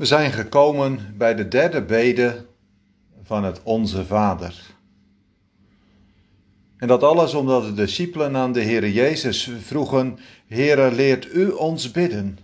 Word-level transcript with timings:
We 0.00 0.06
zijn 0.06 0.32
gekomen 0.32 1.14
bij 1.16 1.34
de 1.34 1.48
derde 1.48 1.82
bede 1.82 2.46
van 3.22 3.44
het 3.44 3.60
Onze 3.62 4.04
Vader. 4.04 4.74
En 6.76 6.88
dat 6.88 7.02
alles 7.02 7.34
omdat 7.34 7.64
de 7.64 7.74
discipelen 7.74 8.36
aan 8.36 8.52
de 8.52 8.60
Heer 8.60 8.88
Jezus 8.88 9.50
vroegen: 9.60 10.18
Heere, 10.46 10.92
leert 10.92 11.34
u 11.34 11.50
ons 11.50 11.90
bidden? 11.90 12.38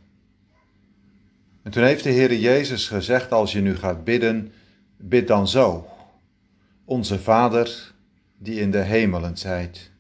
En 1.62 1.70
toen 1.70 1.82
heeft 1.82 2.05
de 2.05 2.11
Heer 2.11 2.34
Jezus 2.34 2.88
gezegd: 2.88 3.32
Als 3.32 3.52
je 3.52 3.61
nu 3.61 3.77
gaat 3.77 4.04
bidden, 4.04 4.52
bid 4.96 5.29
dan 5.29 5.48
zo. 5.48 5.86
Onze 6.84 7.18
Vader, 7.18 7.93
die 8.38 8.61
in 8.61 8.70
de 8.70 8.82
hemelen 8.82 9.36
zijt. 9.36 9.91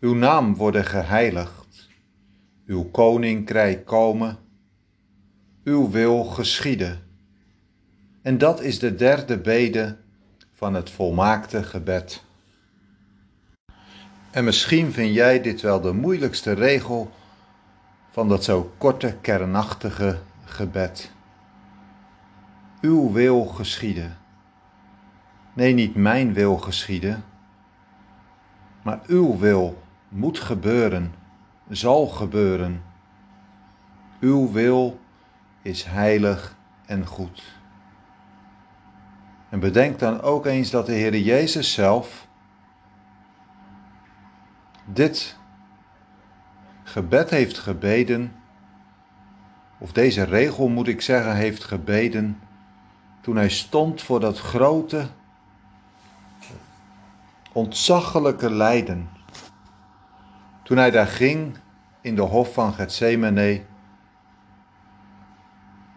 Uw 0.00 0.14
naam 0.14 0.56
worden 0.56 0.84
geheiligd. 0.84 1.88
Uw 2.66 2.84
koninkrijk 2.84 3.84
komen 3.84 4.38
uw 5.64 5.90
wil 5.90 6.24
geschieden. 6.24 7.02
En 8.22 8.38
dat 8.38 8.60
is 8.60 8.78
de 8.78 8.94
derde 8.94 9.38
bede 9.38 9.96
van 10.52 10.74
het 10.74 10.90
volmaakte 10.90 11.62
gebed. 11.62 12.24
En 14.30 14.44
misschien 14.44 14.92
vind 14.92 15.14
jij 15.14 15.40
dit 15.40 15.60
wel 15.60 15.80
de 15.80 15.92
moeilijkste 15.92 16.52
regel 16.52 17.10
van 18.10 18.28
dat 18.28 18.44
zo 18.44 18.72
korte, 18.78 19.16
kernachtige 19.20 20.18
gebed. 20.44 21.10
Uw 22.80 23.12
wil 23.12 23.44
geschieden. 23.44 24.16
Nee, 25.52 25.74
niet 25.74 25.94
mijn 25.94 26.32
wil 26.32 26.56
geschieden, 26.56 27.24
maar 28.82 29.00
uw 29.06 29.38
wil 29.38 29.82
moet 30.08 30.38
gebeuren, 30.38 31.14
zal 31.68 32.06
gebeuren. 32.06 32.82
Uw 34.20 34.52
wil 34.52 35.00
is 35.64 35.84
heilig 35.84 36.56
en 36.86 37.06
goed. 37.06 37.42
En 39.48 39.60
bedenk 39.60 39.98
dan 39.98 40.20
ook 40.20 40.46
eens 40.46 40.70
dat 40.70 40.86
de 40.86 40.92
Heer 40.92 41.16
Jezus 41.18 41.72
zelf 41.72 42.26
dit 44.84 45.36
gebed 46.82 47.30
heeft 47.30 47.58
gebeden, 47.58 48.32
of 49.78 49.92
deze 49.92 50.22
regel 50.22 50.68
moet 50.68 50.88
ik 50.88 51.00
zeggen, 51.00 51.36
heeft 51.36 51.64
gebeden, 51.64 52.40
toen 53.20 53.36
hij 53.36 53.48
stond 53.48 54.02
voor 54.02 54.20
dat 54.20 54.38
grote, 54.38 55.06
ontzaglijke 57.52 58.50
lijden. 58.50 59.08
Toen 60.62 60.76
hij 60.76 60.90
daar 60.90 61.06
ging 61.06 61.58
in 62.00 62.14
de 62.14 62.22
hof 62.22 62.52
van 62.52 62.72
Gethsemane 62.72 63.62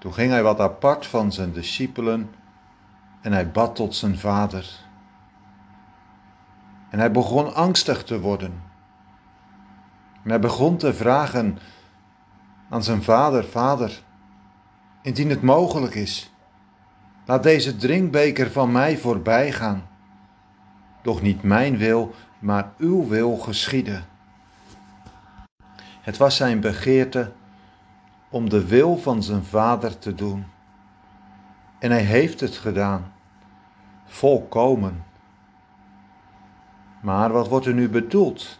toen 0.07 0.15
ging 0.15 0.31
hij 0.31 0.43
wat 0.43 0.59
apart 0.59 1.05
van 1.05 1.31
zijn 1.31 1.51
discipelen 1.51 2.29
en 3.21 3.31
hij 3.31 3.51
bad 3.51 3.75
tot 3.75 3.95
zijn 3.95 4.17
vader. 4.17 4.69
En 6.89 6.99
hij 6.99 7.11
begon 7.11 7.53
angstig 7.53 8.03
te 8.03 8.19
worden. 8.19 8.61
En 10.23 10.29
hij 10.29 10.39
begon 10.39 10.77
te 10.77 10.93
vragen 10.93 11.57
aan 12.69 12.83
zijn 12.83 13.03
vader: 13.03 13.43
Vader, 13.43 14.01
indien 15.01 15.29
het 15.29 15.41
mogelijk 15.41 15.95
is, 15.95 16.33
laat 17.25 17.43
deze 17.43 17.75
drinkbeker 17.75 18.51
van 18.51 18.71
mij 18.71 18.97
voorbij 18.97 19.51
gaan. 19.51 19.87
Doch 21.01 21.21
niet 21.21 21.43
mijn 21.43 21.77
wil, 21.77 22.13
maar 22.39 22.71
uw 22.77 23.07
wil 23.07 23.37
geschieden. 23.37 24.05
Het 26.01 26.17
was 26.17 26.35
zijn 26.35 26.59
begeerte 26.59 27.31
om 28.29 28.49
de 28.49 28.67
wil 28.67 28.97
van 28.97 29.23
zijn 29.23 29.43
vader 29.43 29.99
te 29.99 30.15
doen. 30.15 30.45
En 31.79 31.91
hij 31.91 32.01
heeft 32.01 32.39
het 32.39 32.57
gedaan, 32.57 33.13
volkomen. 34.05 35.05
Maar 37.01 37.31
wat 37.31 37.47
wordt 37.47 37.65
er 37.65 37.73
nu 37.73 37.89
bedoeld? 37.89 38.59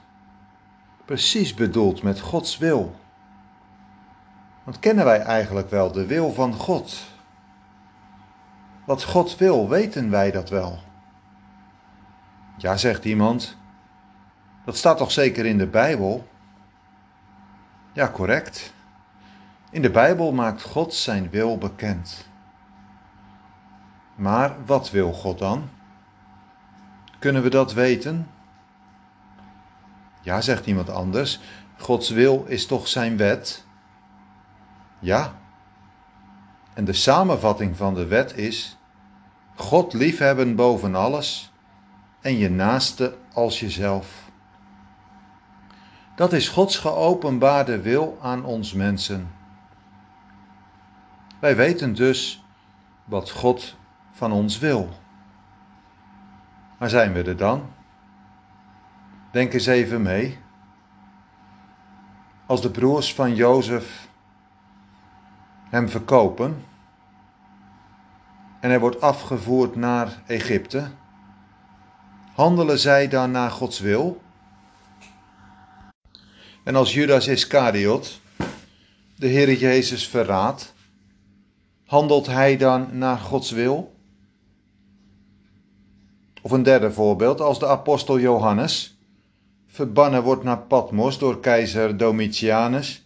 Precies 1.05 1.53
bedoeld 1.53 2.03
met 2.03 2.19
Gods 2.19 2.57
wil. 2.57 2.95
Want 4.63 4.79
kennen 4.79 5.05
wij 5.05 5.19
eigenlijk 5.19 5.69
wel 5.69 5.91
de 5.91 6.05
wil 6.05 6.33
van 6.33 6.53
God? 6.53 7.05
Wat 8.85 9.03
God 9.03 9.37
wil, 9.37 9.69
weten 9.69 10.09
wij 10.09 10.31
dat 10.31 10.49
wel? 10.49 10.79
Ja, 12.57 12.77
zegt 12.77 13.05
iemand. 13.05 13.57
Dat 14.65 14.77
staat 14.77 14.97
toch 14.97 15.11
zeker 15.11 15.45
in 15.45 15.57
de 15.57 15.67
Bijbel? 15.67 16.27
Ja, 17.93 18.09
correct. 18.11 18.73
In 19.69 19.81
de 19.81 19.91
Bijbel 19.91 20.31
maakt 20.31 20.61
God 20.61 20.93
zijn 20.93 21.29
wil 21.29 21.57
bekend. 21.57 22.27
Maar 24.15 24.55
wat 24.65 24.91
wil 24.91 25.13
God 25.13 25.39
dan? 25.39 25.69
Kunnen 27.19 27.43
we 27.43 27.49
dat 27.49 27.73
weten? 27.73 28.29
Ja, 30.21 30.41
zegt 30.41 30.65
iemand 30.65 30.89
anders. 30.89 31.39
Gods 31.77 32.09
wil 32.09 32.45
is 32.47 32.65
toch 32.65 32.87
zijn 32.87 33.17
wet? 33.17 33.65
Ja. 34.99 35.33
En 36.73 36.85
de 36.85 36.93
samenvatting 36.93 37.77
van 37.77 37.93
de 37.93 38.05
wet 38.05 38.37
is: 38.37 38.77
God 39.55 39.93
liefhebben 39.93 40.55
boven 40.55 40.95
alles 40.95 41.51
en 42.21 42.37
je 42.37 42.49
naaste 42.49 43.17
als 43.33 43.59
jezelf. 43.59 44.25
Dat 46.15 46.33
is 46.33 46.49
Gods 46.49 46.77
geopenbaarde 46.77 47.81
wil 47.81 48.17
aan 48.21 48.45
ons 48.45 48.73
mensen. 48.73 49.36
Wij 51.39 51.55
weten 51.55 51.93
dus 51.93 52.43
wat 53.05 53.29
God 53.29 53.75
van 54.11 54.31
ons 54.31 54.59
wil. 54.59 54.89
Maar 56.79 56.89
zijn 56.89 57.13
we 57.13 57.23
er 57.23 57.37
dan? 57.37 57.69
Denk 59.31 59.53
eens 59.53 59.65
even 59.65 60.01
mee. 60.01 60.39
Als 62.45 62.61
de 62.61 62.71
broers 62.71 63.13
van 63.13 63.35
Jozef 63.35 64.07
hem 65.69 65.89
verkopen 65.89 66.65
en 68.59 68.69
hij 68.69 68.79
wordt 68.79 69.01
afgevoerd 69.01 69.75
naar 69.75 70.21
Egypte, 70.25 70.91
handelen 72.33 72.79
zij 72.79 73.07
dan 73.07 73.31
naar 73.31 73.51
Gods 73.51 73.79
wil? 73.79 74.21
En 76.63 76.75
als 76.75 76.93
Judas 76.93 77.27
Iscariot 77.27 78.21
de 79.15 79.27
Heer 79.27 79.53
Jezus 79.53 80.07
verraadt, 80.07 80.75
Handelt 81.87 82.25
hij 82.25 82.57
dan 82.57 82.97
naar 82.97 83.17
Gods 83.17 83.51
wil? 83.51 83.95
Of 86.41 86.51
een 86.51 86.63
derde 86.63 86.91
voorbeeld, 86.91 87.41
als 87.41 87.59
de 87.59 87.67
apostel 87.67 88.19
Johannes 88.19 88.97
verbannen 89.67 90.23
wordt 90.23 90.43
naar 90.43 90.61
Patmos 90.61 91.17
door 91.17 91.39
keizer 91.39 91.97
Domitianus 91.97 93.05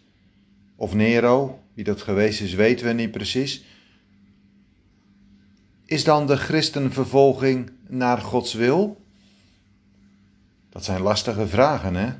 of 0.75 0.94
Nero, 0.94 1.59
wie 1.74 1.84
dat 1.84 2.02
geweest 2.02 2.41
is 2.41 2.53
weten 2.53 2.86
we 2.86 2.94
niet 2.94 3.12
precies. 3.12 3.64
Is 5.86 6.03
dan 6.03 6.28
de 6.28 6.38
christenvervolging 6.38 7.72
naar 7.88 8.18
Gods 8.18 8.53
wil? 8.53 9.02
Dat 10.70 10.84
zijn 10.84 11.02
lastige 11.02 11.47
vragen, 11.47 11.96
hè? 11.96 12.14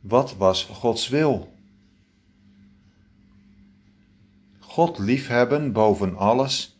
Wat 0.00 0.36
was 0.36 0.64
Gods 0.64 1.08
wil? 1.08 1.52
God 4.72 4.98
liefhebben 4.98 5.72
boven 5.72 6.16
alles 6.16 6.76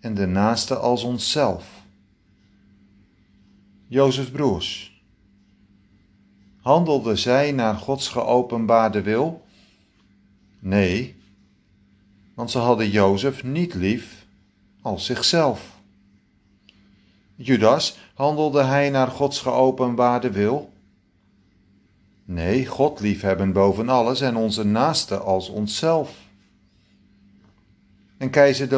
en 0.00 0.14
de 0.14 0.26
naaste 0.26 0.76
als 0.76 1.02
onszelf. 1.02 1.82
Jozef 3.86 4.32
broers. 4.32 5.02
Handelden 6.60 7.18
zij 7.18 7.52
naar 7.52 7.74
Gods 7.74 8.08
geopenbaarde 8.08 9.02
wil? 9.02 9.44
Nee, 10.58 11.16
want 12.34 12.50
ze 12.50 12.58
hadden 12.58 12.90
Jozef 12.90 13.44
niet 13.44 13.74
lief 13.74 14.26
als 14.82 15.04
zichzelf. 15.04 15.80
Judas, 17.36 17.98
handelde 18.14 18.62
hij 18.62 18.90
naar 18.90 19.08
Gods 19.08 19.40
geopenbaarde 19.40 20.30
wil? 20.30 20.72
Nee, 22.24 22.66
God 22.66 23.00
liefhebben 23.00 23.52
boven 23.52 23.88
alles 23.88 24.20
en 24.20 24.36
onze 24.36 24.64
naaste 24.64 25.18
als 25.18 25.48
onszelf. 25.48 26.26
En 28.18 28.30
keizer 28.30 28.68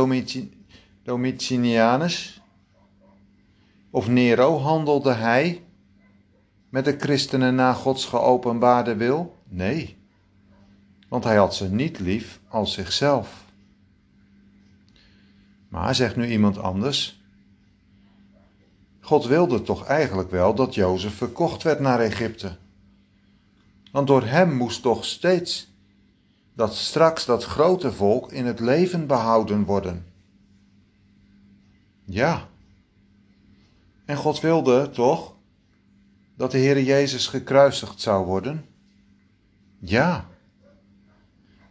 Domitianus 1.02 2.42
of 3.90 4.08
Nero 4.08 4.58
handelde 4.58 5.12
hij 5.12 5.64
met 6.68 6.84
de 6.84 6.96
christenen 6.98 7.54
na 7.54 7.72
Gods 7.72 8.04
geopenbaarde 8.04 8.96
wil? 8.96 9.36
Nee, 9.48 9.96
want 11.08 11.24
hij 11.24 11.36
had 11.36 11.54
ze 11.54 11.72
niet 11.72 11.98
lief 11.98 12.40
als 12.48 12.72
zichzelf. 12.72 13.44
Maar 15.68 15.94
zegt 15.94 16.16
nu 16.16 16.26
iemand 16.26 16.58
anders, 16.58 17.22
God 19.00 19.26
wilde 19.26 19.62
toch 19.62 19.84
eigenlijk 19.84 20.30
wel 20.30 20.54
dat 20.54 20.74
Jozef 20.74 21.14
verkocht 21.14 21.62
werd 21.62 21.80
naar 21.80 22.00
Egypte. 22.00 22.56
Want 23.92 24.06
door 24.06 24.24
hem 24.24 24.56
moest 24.56 24.82
toch 24.82 25.04
steeds 25.04 25.69
dat 26.60 26.74
straks 26.74 27.24
dat 27.24 27.44
grote 27.44 27.92
volk 27.92 28.32
in 28.32 28.46
het 28.46 28.60
leven 28.60 29.06
behouden 29.06 29.64
worden. 29.64 30.06
Ja. 32.04 32.48
En 34.04 34.16
God 34.16 34.40
wilde 34.40 34.90
toch 34.90 35.34
dat 36.36 36.50
de 36.50 36.58
Heer 36.58 36.82
Jezus 36.82 37.26
gekruisigd 37.26 38.00
zou 38.00 38.26
worden? 38.26 38.64
Ja. 39.78 40.24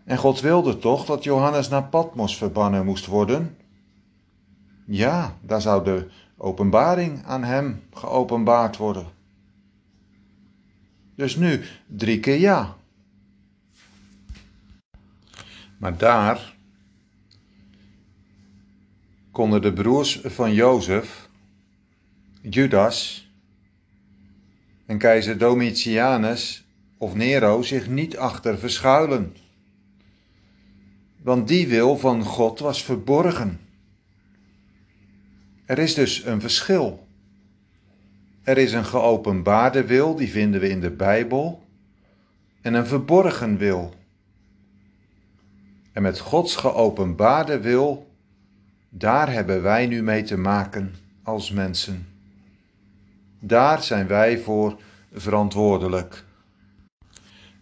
En 0.03 0.17
God 0.17 0.39
wilde 0.39 0.77
toch 0.77 1.05
dat 1.05 1.23
Johannes 1.23 1.69
naar 1.69 1.83
Patmos 1.83 2.37
verbannen 2.37 2.85
moest 2.85 3.05
worden? 3.05 3.57
Ja, 4.85 5.37
daar 5.41 5.61
zou 5.61 5.83
de 5.83 6.09
openbaring 6.37 7.25
aan 7.25 7.43
hem 7.43 7.83
geopenbaard 7.93 8.77
worden. 8.77 9.07
Dus 11.15 11.35
nu 11.35 11.61
drie 11.87 12.19
keer 12.19 12.39
ja. 12.39 12.77
Maar 15.79 15.97
daar 15.97 16.55
konden 19.31 19.61
de 19.61 19.73
broers 19.73 20.19
van 20.23 20.53
Jozef, 20.53 21.29
Judas 22.41 23.29
en 24.85 24.97
keizer 24.97 25.37
Domitianus 25.37 26.65
of 26.97 27.15
Nero 27.15 27.61
zich 27.61 27.87
niet 27.87 28.17
achter 28.17 28.57
verschuilen. 28.57 29.35
Want 31.21 31.47
die 31.47 31.67
wil 31.67 31.97
van 31.97 32.23
God 32.23 32.59
was 32.59 32.83
verborgen. 32.83 33.59
Er 35.65 35.77
is 35.79 35.93
dus 35.93 36.25
een 36.25 36.41
verschil. 36.41 37.07
Er 38.43 38.57
is 38.57 38.73
een 38.73 38.85
geopenbaarde 38.85 39.85
wil, 39.85 40.15
die 40.15 40.29
vinden 40.29 40.61
we 40.61 40.69
in 40.69 40.79
de 40.79 40.91
Bijbel, 40.91 41.67
en 42.61 42.73
een 42.73 42.87
verborgen 42.87 43.57
wil. 43.57 43.98
En 45.99 46.05
met 46.05 46.19
Gods 46.19 46.55
geopenbaarde 46.55 47.59
wil, 47.59 48.11
daar 48.89 49.31
hebben 49.31 49.61
wij 49.61 49.87
nu 49.87 50.03
mee 50.03 50.23
te 50.23 50.37
maken 50.37 50.95
als 51.23 51.51
mensen. 51.51 52.07
Daar 53.39 53.83
zijn 53.83 54.07
wij 54.07 54.39
voor 54.39 54.79
verantwoordelijk. 55.13 56.25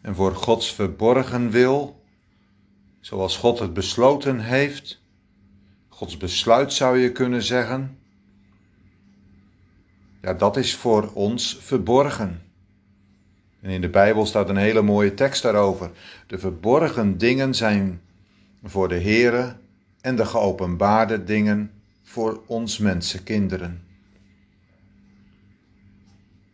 En 0.02 0.16
voor 0.16 0.36
Gods 0.36 0.74
verborgen 0.74 1.50
wil, 1.50 2.04
zoals 3.00 3.38
God 3.38 3.60
het 3.60 3.74
besloten 3.74 4.40
heeft, 4.40 5.02
Gods 5.90 6.18
besluit 6.18 6.74
zou 6.74 6.98
je 6.98 7.12
kunnen 7.12 7.44
zeggen, 7.44 7.98
ja, 10.22 10.34
dat 10.34 10.58
is 10.58 10.76
voor 10.76 11.12
ons 11.14 11.58
verborgen. 11.62 12.42
En 13.62 13.70
in 13.70 13.82
de 13.82 13.90
Bijbel 13.90 14.26
staat 14.26 14.50
een 14.50 14.58
hele 14.58 14.82
mooie 14.82 15.14
tekst 15.14 15.42
daarover. 15.42 15.92
De 16.28 16.40
verborgen 16.40 17.18
dingen 17.18 17.54
zijn 17.54 18.02
voor 18.70 18.88
de 18.88 19.02
Here 19.02 19.56
en 20.02 20.16
de 20.16 20.26
geopenbaarde 20.26 21.24
dingen 21.24 21.72
voor 22.04 22.44
ons 22.46 22.78
mensenkinderen. 22.78 23.84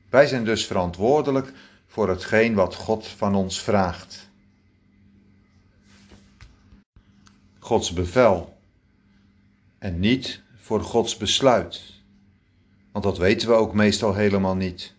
Wij 0.09 0.27
zijn 0.27 0.45
dus 0.45 0.65
verantwoordelijk 0.65 1.53
voor 1.87 2.09
hetgeen 2.09 2.53
wat 2.53 2.75
God 2.75 3.07
van 3.07 3.35
ons 3.35 3.61
vraagt. 3.61 4.29
Gods 7.59 7.93
bevel 7.93 8.57
en 9.79 9.99
niet 9.99 10.41
voor 10.55 10.81
Gods 10.81 11.17
besluit. 11.17 11.81
Want 12.91 13.05
dat 13.05 13.17
weten 13.17 13.47
we 13.47 13.53
ook 13.53 13.73
meestal 13.73 14.13
helemaal 14.13 14.55
niet. 14.55 14.93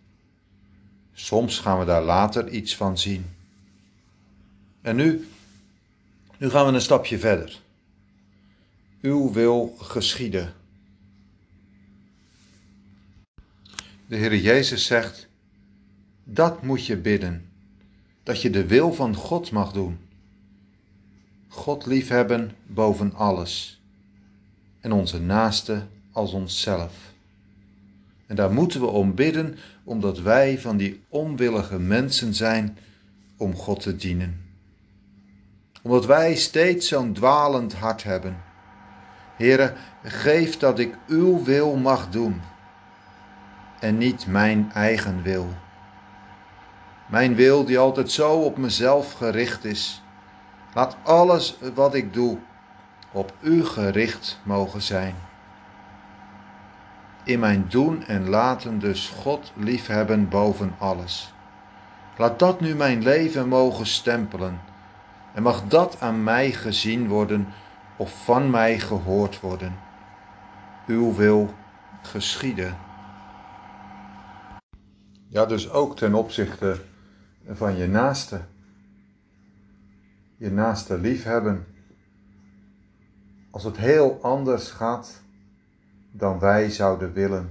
Soms 1.13 1.59
gaan 1.59 1.79
we 1.79 1.85
daar 1.85 2.03
later 2.03 2.49
iets 2.49 2.77
van 2.77 2.99
zien. 2.99 3.27
En 4.83 4.97
nu, 4.97 5.29
nu 6.39 6.51
gaan 6.51 6.67
we 6.67 6.73
een 6.73 6.81
stapje 6.81 7.19
verder. 7.19 7.61
Uw 9.01 9.33
wil 9.33 9.77
geschieden. 9.79 10.53
De 14.07 14.17
Heer 14.17 14.37
Jezus 14.37 14.87
zegt, 14.87 15.29
dat 16.25 16.63
moet 16.63 16.87
je 16.87 16.97
bidden, 16.97 17.49
dat 18.23 18.43
je 18.43 18.51
de 18.51 18.67
wil 18.67 18.93
van 18.93 19.15
God 19.15 19.51
mag 19.51 19.73
doen. 19.73 19.99
God 21.49 21.87
liefhebben 21.87 22.53
boven 22.67 23.15
alles 23.15 23.81
en 24.81 24.93
onze 24.93 25.21
naaste 25.21 25.87
als 26.13 26.33
onszelf. 26.33 27.13
En 28.27 28.37
daar 28.37 28.53
moeten 28.53 28.81
we 28.81 28.87
om 28.87 29.15
bidden, 29.15 29.57
omdat 29.85 30.21
wij 30.21 30.59
van 30.59 30.77
die 30.77 31.01
onwillige 31.09 31.79
mensen 31.79 32.35
zijn 32.35 32.79
om 33.37 33.55
God 33.55 33.81
te 33.81 33.97
dienen. 33.97 34.44
Omdat 35.85 36.07
wij 36.07 36.35
steeds 36.35 36.89
zo'n 36.89 37.13
dwalend 37.13 37.75
hart 37.75 38.03
hebben. 38.03 38.43
Heere, 39.37 39.73
geef 40.03 40.57
dat 40.57 40.79
ik 40.79 40.97
uw 41.07 41.45
wil 41.45 41.77
mag 41.77 42.09
doen 42.11 42.43
en 43.81 43.99
niet 43.99 44.27
mijn 44.27 44.71
eigen 44.73 45.23
wil. 45.23 45.49
Mijn 47.07 47.35
wil 47.35 47.65
die 47.65 47.79
altijd 47.79 48.11
zo 48.11 48.33
op 48.33 48.57
mezelf 48.57 49.13
gericht 49.13 49.65
is. 49.65 50.03
Laat 50.75 50.97
alles 51.03 51.59
wat 51.75 51.95
ik 51.95 52.13
doe 52.13 52.39
op 53.13 53.33
u 53.41 53.65
gericht 53.65 54.41
mogen 54.45 54.83
zijn 54.83 55.15
in 57.25 57.39
mijn 57.39 57.67
doen 57.69 58.05
en 58.07 58.29
laten 58.29 58.79
dus 58.79 59.09
God 59.09 59.53
liefhebben 59.57 60.29
boven 60.29 60.75
alles. 60.79 61.33
Laat 62.17 62.39
dat 62.39 62.61
nu 62.61 62.75
mijn 62.75 63.03
leven 63.03 63.49
mogen 63.49 63.87
stempelen 63.87 64.61
en 65.35 65.43
mag 65.43 65.69
dat 65.69 66.01
aan 66.01 66.23
mij 66.23 66.53
gezien 66.53 67.09
worden 67.09 67.47
of 67.97 68.25
van 68.25 68.51
mij 68.51 68.79
gehoord 68.79 69.41
worden. 69.41 69.77
Uw 70.87 71.15
wil 71.15 71.55
geschieden. 72.03 72.77
Ja, 75.29 75.47
dus 75.47 75.71
ook 75.71 75.97
ten 75.97 76.15
opzichte 76.15 76.81
van 77.47 77.77
je 77.77 77.87
naaste. 77.87 78.41
Je 80.37 80.51
naaste 80.51 80.99
liefhebben. 80.99 81.67
Als 83.51 83.65
het 83.65 83.77
heel 83.77 84.19
anders 84.23 84.71
gaat 84.71 85.23
dan 86.11 86.39
wij 86.39 86.71
zouden 86.71 87.13
willen. 87.13 87.51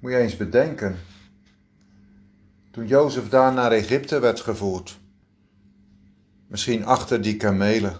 Moet 0.00 0.10
je 0.10 0.18
eens 0.18 0.36
bedenken, 0.36 0.96
toen 2.74 2.86
Jozef 2.86 3.28
daar 3.28 3.52
naar 3.52 3.72
Egypte 3.72 4.18
werd 4.18 4.40
gevoerd, 4.40 5.00
misschien 6.46 6.84
achter 6.84 7.22
die 7.22 7.36
kamelen, 7.36 7.96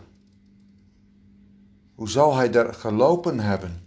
hoe 1.95 2.09
zal 2.09 2.35
hij 2.37 2.51
daar 2.51 2.75
gelopen 2.75 3.41
hebben? 3.41 3.87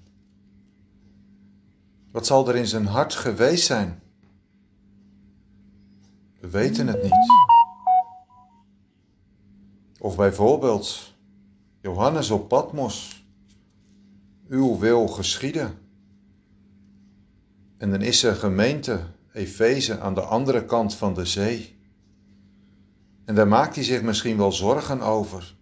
Wat 2.11 2.25
zal 2.25 2.47
er 2.47 2.55
in 2.55 2.67
zijn 2.67 2.85
hart 2.85 3.15
geweest 3.15 3.65
zijn? 3.65 3.99
We 6.39 6.49
weten 6.49 6.87
het 6.87 7.03
niet. 7.03 7.31
Of 9.99 10.15
bijvoorbeeld 10.15 11.13
Johannes 11.81 12.29
op 12.29 12.47
Patmos 12.47 13.25
uw 14.47 14.77
wil 14.77 15.07
geschieden. 15.07 15.77
En 17.77 17.91
dan 17.91 18.01
is 18.01 18.23
er 18.23 18.35
gemeente 18.35 19.15
Efeze 19.37 19.99
aan 19.99 20.13
de 20.13 20.21
andere 20.21 20.65
kant 20.65 20.95
van 20.95 21.13
de 21.13 21.25
zee. 21.25 21.75
En 23.25 23.35
daar 23.35 23.47
maakt 23.47 23.75
hij 23.75 23.83
zich 23.83 24.01
misschien 24.01 24.37
wel 24.37 24.51
zorgen 24.51 25.01
over. 25.01 25.55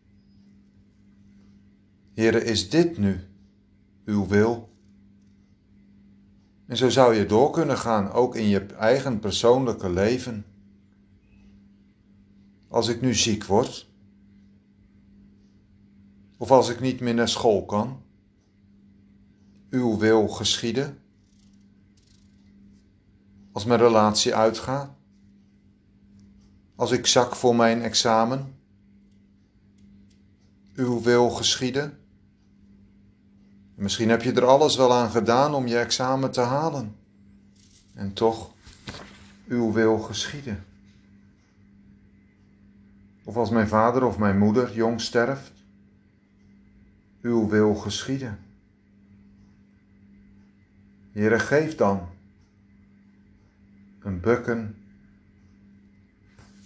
Here, 2.13 2.43
is 2.43 2.69
dit 2.69 2.97
nu 2.97 3.19
uw 4.05 4.27
wil? 4.27 4.69
En 6.67 6.77
zo 6.77 6.89
zou 6.89 7.15
je 7.15 7.25
door 7.25 7.51
kunnen 7.51 7.77
gaan, 7.77 8.11
ook 8.11 8.35
in 8.35 8.47
je 8.47 8.65
eigen 8.65 9.19
persoonlijke 9.19 9.89
leven. 9.89 10.45
Als 12.67 12.87
ik 12.87 13.01
nu 13.01 13.13
ziek 13.13 13.45
word, 13.45 13.89
of 16.37 16.51
als 16.51 16.69
ik 16.69 16.79
niet 16.79 16.99
meer 16.99 17.13
naar 17.13 17.29
school 17.29 17.65
kan, 17.65 18.01
uw 19.69 19.97
wil 19.97 20.27
geschieden? 20.27 20.97
Als 23.55 23.65
mijn 23.65 23.79
relatie 23.79 24.35
uitgaat? 24.35 24.89
Als 26.75 26.91
ik 26.91 27.07
zak 27.07 27.35
voor 27.35 27.55
mijn 27.55 27.81
examen? 27.81 28.55
Uw 30.73 31.01
wil 31.01 31.29
geschieden? 31.29 31.97
Misschien 33.75 34.09
heb 34.09 34.21
je 34.21 34.31
er 34.33 34.45
alles 34.45 34.75
wel 34.75 34.93
aan 34.93 35.09
gedaan 35.09 35.53
om 35.53 35.67
je 35.67 35.77
examen 35.77 36.31
te 36.31 36.41
halen. 36.41 36.95
En 37.93 38.13
toch, 38.13 38.51
uw 39.47 39.71
wil 39.71 39.99
geschieden. 39.99 40.65
Of 43.23 43.35
als 43.35 43.49
mijn 43.49 43.67
vader 43.67 44.03
of 44.03 44.17
mijn 44.17 44.37
moeder 44.37 44.73
jong 44.73 45.01
sterft, 45.01 45.51
uw 47.21 47.47
wil 47.47 47.75
geschieden. 47.75 48.39
Heere, 51.11 51.39
geef 51.39 51.75
dan 51.75 52.13
een 54.05 54.19
bukken 54.19 54.77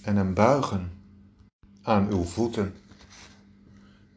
en 0.01 0.15
een 0.15 0.33
buigen. 0.33 0.91
aan 1.81 2.09
uw 2.09 2.23
voeten. 2.23 2.73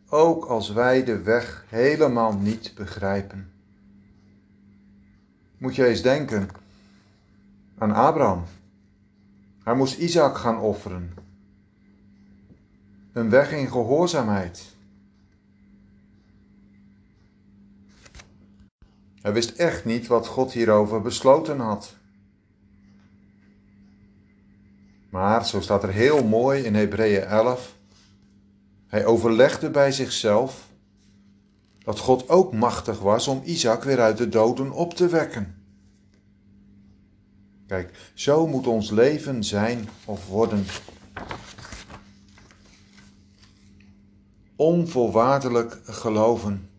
Ook 0.09 0.45
als 0.45 0.73
wij 0.73 1.05
de 1.05 1.23
weg 1.23 1.65
helemaal 1.69 2.39
niet 2.39 2.73
begrijpen. 2.75 3.53
Moet 5.59 5.75
je 5.75 5.87
eens 5.87 6.03
denken 6.03 6.49
aan 7.79 7.93
Abraham. 7.93 8.45
Hij 9.63 9.75
moest 9.75 9.99
Isaac 9.99 10.37
gaan 10.37 10.59
offeren. 10.59 11.15
Een 13.13 13.31
weg 13.31 13.53
in 13.53 13.71
gehoorzaamheid. 13.71 14.75
Hij 19.21 19.33
wist 19.33 19.51
echt 19.51 19.85
niet 19.85 20.07
wat 20.07 20.27
God 20.27 20.53
hierover 20.53 21.03
besloten 21.03 21.59
had. 21.59 22.01
Maar, 25.13 25.47
zo 25.47 25.61
staat 25.61 25.83
er 25.83 25.93
heel 25.93 26.25
mooi 26.25 26.63
in 26.63 26.75
Hebreeën 26.75 27.25
11, 27.25 27.77
hij 28.87 29.05
overlegde 29.05 29.71
bij 29.71 29.93
zichzelf 29.93 30.69
dat 31.79 31.99
God 31.99 32.29
ook 32.29 32.53
machtig 32.53 33.01
was 33.01 33.29
om 33.29 33.43
Isaac 33.45 33.83
weer 33.83 34.01
uit 34.01 34.19
de 34.19 34.29
doden 34.29 34.71
op 34.71 34.95
te 34.95 35.09
wekken. 35.09 35.55
Kijk, 37.67 38.13
zo 38.15 38.47
moet 38.47 38.67
ons 38.67 38.91
leven 38.91 39.45
zijn 39.45 39.89
of 40.05 40.27
worden. 40.27 40.65
Onvoorwaardelijk 44.57 45.81
geloven, 45.85 46.71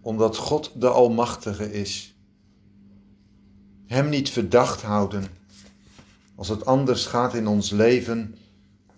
omdat 0.00 0.36
God 0.36 0.72
de 0.74 0.88
Almachtige 0.88 1.72
is. 1.72 2.16
Hem 3.86 4.08
niet 4.08 4.30
verdacht 4.30 4.82
houden 4.82 5.26
als 6.34 6.48
het 6.48 6.66
anders 6.66 7.06
gaat 7.06 7.34
in 7.34 7.46
ons 7.46 7.70
leven 7.70 8.34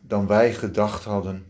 dan 0.00 0.26
wij 0.26 0.54
gedacht 0.54 1.04
hadden. 1.04 1.44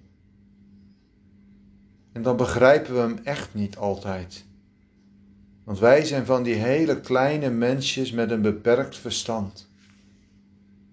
En 2.13 2.23
dan 2.23 2.37
begrijpen 2.37 2.95
we 2.95 3.01
hem 3.01 3.19
echt 3.25 3.55
niet 3.55 3.77
altijd. 3.77 4.45
Want 5.65 5.79
wij 5.79 6.05
zijn 6.05 6.27
van 6.27 6.43
die 6.43 6.55
hele 6.55 7.01
kleine 7.01 7.51
mensjes 7.51 8.13
met 8.13 8.31
een 8.31 8.43
beperkt 8.43 8.97
verstand. 8.97 9.69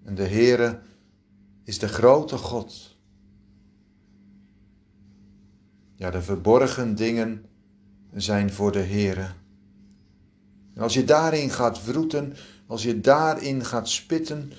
En 0.04 0.14
de 0.14 0.26
Heere 0.26 0.80
is 1.64 1.78
de 1.78 1.88
grote 1.88 2.36
God. 2.36 2.96
Ja, 5.96 6.10
de 6.10 6.22
verborgen 6.22 6.94
dingen 6.94 7.44
zijn 8.14 8.52
voor 8.52 8.72
de 8.72 8.82
Heere. 8.82 9.26
Als 10.76 10.94
je 10.94 11.04
daarin 11.04 11.50
gaat 11.50 11.78
vroeten, 11.78 12.32
als 12.66 12.82
je 12.82 13.00
daarin 13.00 13.64
gaat 13.64 13.88
spitten, 13.88 14.52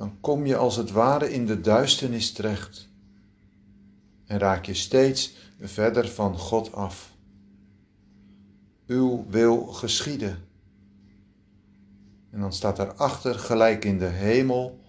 dan 0.00 0.20
kom 0.20 0.46
je 0.46 0.56
als 0.56 0.76
het 0.76 0.90
ware 0.90 1.32
in 1.32 1.46
de 1.46 1.60
duisternis 1.60 2.32
terecht. 2.32 2.88
En 4.26 4.38
raak 4.38 4.64
je 4.64 4.74
steeds 4.74 5.36
verder 5.58 6.08
van 6.08 6.38
God 6.38 6.72
af. 6.72 7.14
Uw 8.86 9.24
wil 9.28 9.66
geschieden. 9.66 10.38
En 12.30 12.40
dan 12.40 12.52
staat 12.52 12.78
erachter 12.78 13.34
gelijk 13.34 13.84
in 13.84 13.98
de 13.98 14.06
hemel, 14.06 14.80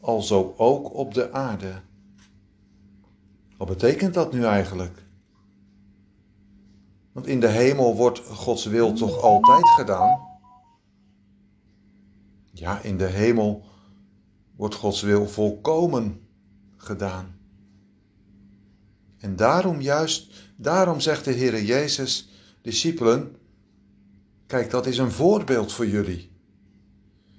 alzo 0.00 0.54
ook 0.56 0.94
op 0.94 1.14
de 1.14 1.32
aarde. 1.32 1.72
Wat 3.56 3.68
betekent 3.68 4.14
dat 4.14 4.32
nu 4.32 4.44
eigenlijk? 4.44 5.02
Want 7.12 7.26
in 7.26 7.40
de 7.40 7.48
hemel 7.48 7.96
wordt 7.96 8.18
Gods 8.18 8.64
wil 8.64 8.92
toch 8.92 9.20
altijd 9.20 9.68
gedaan? 9.68 10.20
Ja, 12.52 12.80
in 12.80 12.96
de 12.96 13.06
hemel 13.06 13.74
wordt 14.56 14.74
Gods 14.74 15.02
wil 15.02 15.28
volkomen 15.28 16.20
gedaan. 16.76 17.38
En 19.18 19.36
daarom 19.36 19.80
juist, 19.80 20.32
daarom 20.56 21.00
zegt 21.00 21.24
de 21.24 21.32
Heer 21.32 21.62
Jezus, 21.62 22.28
discipelen, 22.62 23.36
kijk, 24.46 24.70
dat 24.70 24.86
is 24.86 24.98
een 24.98 25.10
voorbeeld 25.10 25.72
voor 25.72 25.86
jullie. 25.86 26.30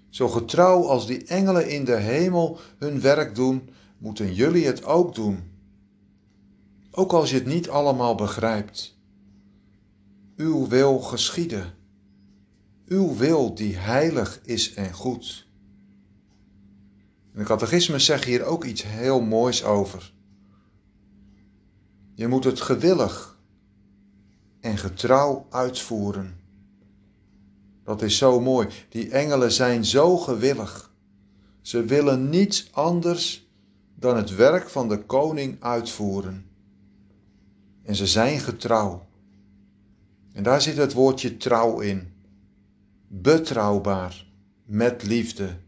Zo 0.09 0.27
getrouw 0.27 0.87
als 0.87 1.07
die 1.07 1.23
engelen 1.23 1.69
in 1.69 1.85
de 1.85 1.95
hemel 1.95 2.59
hun 2.77 3.01
werk 3.01 3.35
doen, 3.35 3.69
moeten 3.97 4.33
jullie 4.33 4.65
het 4.65 4.85
ook 4.85 5.15
doen. 5.15 5.43
Ook 6.91 7.13
als 7.13 7.29
je 7.29 7.35
het 7.35 7.45
niet 7.45 7.69
allemaal 7.69 8.15
begrijpt. 8.15 8.97
Uw 10.35 10.67
wil 10.67 10.99
geschieden. 10.99 11.73
Uw 12.85 13.15
wil 13.15 13.55
die 13.55 13.75
heilig 13.75 14.41
is 14.43 14.73
en 14.73 14.93
goed. 14.93 15.46
De 17.37 17.43
catechisme 17.43 17.99
zegt 17.99 18.23
hier 18.23 18.43
ook 18.43 18.63
iets 18.63 18.83
heel 18.83 19.21
moois 19.21 19.63
over. 19.63 20.13
Je 22.13 22.27
moet 22.27 22.43
het 22.43 22.61
gewillig 22.61 23.39
en 24.59 24.77
getrouw 24.77 25.45
uitvoeren. 25.49 26.39
Dat 27.83 28.01
is 28.01 28.17
zo 28.17 28.39
mooi. 28.39 28.67
Die 28.89 29.09
engelen 29.09 29.51
zijn 29.51 29.85
zo 29.85 30.17
gewillig. 30.17 30.93
Ze 31.61 31.83
willen 31.85 32.29
niets 32.29 32.69
anders 32.71 33.49
dan 33.95 34.15
het 34.15 34.35
werk 34.35 34.69
van 34.69 34.89
de 34.89 35.05
koning 35.05 35.63
uitvoeren. 35.63 36.45
En 37.83 37.95
ze 37.95 38.07
zijn 38.07 38.39
getrouw. 38.39 39.07
En 40.33 40.43
daar 40.43 40.61
zit 40.61 40.77
het 40.77 40.93
woordje 40.93 41.37
trouw 41.37 41.79
in. 41.79 42.13
Betrouwbaar, 43.07 44.25
met 44.65 45.03
liefde 45.03 45.65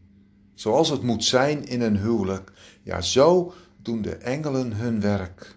zoals 0.60 0.88
het 0.88 1.02
moet 1.02 1.24
zijn 1.24 1.64
in 1.64 1.80
een 1.80 1.96
huwelijk. 1.96 2.52
Ja, 2.82 3.00
zo 3.00 3.54
doen 3.82 4.02
de 4.02 4.14
engelen 4.14 4.72
hun 4.72 5.00
werk. 5.00 5.56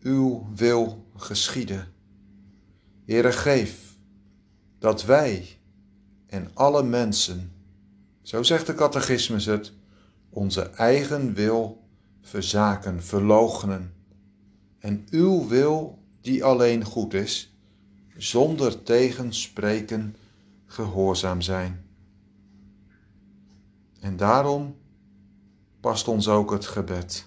Uw 0.00 0.46
wil 0.54 1.06
geschieden. 1.16 1.88
Heere, 3.04 3.32
geef 3.32 3.98
dat 4.78 5.04
wij 5.04 5.58
en 6.26 6.50
alle 6.54 6.82
mensen, 6.82 7.52
zo 8.22 8.42
zegt 8.42 8.66
de 8.66 8.74
catechismus 8.74 9.44
het, 9.44 9.72
onze 10.30 10.62
eigen 10.62 11.34
wil 11.34 11.84
verzaken, 12.20 13.02
verloochenen. 13.02 13.92
En 14.78 15.06
uw 15.10 15.48
wil, 15.48 15.98
die 16.20 16.44
alleen 16.44 16.84
goed 16.84 17.14
is, 17.14 17.56
zonder 18.16 18.82
tegenspreken 18.82 20.16
gehoorzaam 20.66 21.40
zijn. 21.40 21.85
En 24.06 24.16
daarom 24.16 24.76
past 25.80 26.08
ons 26.08 26.28
ook 26.28 26.50
het 26.50 26.66
gebed. 26.66 27.26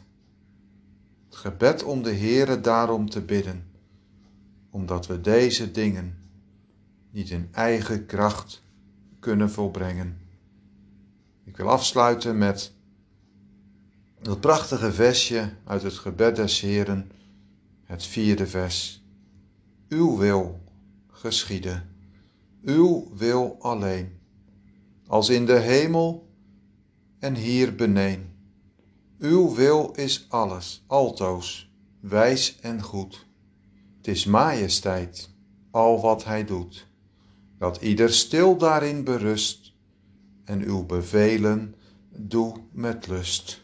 Het 1.26 1.36
gebed 1.36 1.84
om 1.84 2.04
de 2.04 2.14
Heere 2.14 2.62
daarom 2.62 3.10
te 3.10 3.22
bidden, 3.22 3.72
omdat 4.70 5.08
we 5.08 5.22
deze 5.22 5.72
dingen 5.72 6.18
niet 7.12 7.30
in 7.30 7.48
eigen 7.52 8.06
kracht 8.06 8.62
kunnen 9.20 9.52
volbrengen. 9.52 10.18
Ik 11.44 11.58
wil 11.58 11.70
afsluiten 11.70 12.38
met 12.38 12.74
dat 14.22 14.40
prachtige 14.40 14.92
versje 14.92 15.54
uit 15.64 15.84
het 15.84 15.98
gebed 15.98 16.36
des 16.36 16.60
Heeren, 16.60 17.12
het 17.84 18.04
vierde 18.06 18.48
vers. 18.48 19.04
Uw 19.90 20.18
wil 20.18 20.60
geschieden, 21.08 21.96
uw 22.62 23.12
wil 23.16 23.56
alleen, 23.60 24.20
als 25.08 25.30
in 25.30 25.46
de 25.46 25.60
hemel 25.60 26.28
en 27.20 27.36
hier 27.36 27.76
beneen. 27.76 28.30
Uw 29.20 29.56
wil 29.56 29.92
is 29.96 30.26
alles, 30.30 30.84
altoos, 30.88 31.72
wijs 32.00 32.60
en 32.62 32.82
goed. 32.82 33.26
Het 33.98 34.08
is 34.08 34.26
majesteit, 34.26 35.30
al 35.72 36.02
wat 36.02 36.24
hij 36.26 36.46
doet, 36.46 36.88
dat 37.58 37.82
ieder 37.82 38.14
stil 38.14 38.58
daarin 38.58 39.04
berust 39.04 39.74
en 40.44 40.62
uw 40.62 40.86
bevelen 40.86 41.76
doe 42.10 42.56
met 42.72 43.08
lust. 43.08 43.62